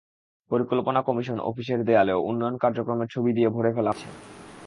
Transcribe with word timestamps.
পরিকল্পনা 0.51 0.99
কমিশন 1.07 1.37
অফিসের 1.49 1.79
দেয়ালেও 1.87 2.19
উন্নয়ন 2.29 2.55
কার্যক্রমের 2.57 3.11
ছবি 3.13 3.31
দিয়ে 3.37 3.49
ভরে 3.49 3.71
ফেলা 3.75 3.91
হয়েছে। 3.91 4.09